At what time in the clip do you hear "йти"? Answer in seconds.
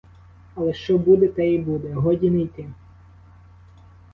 2.41-2.67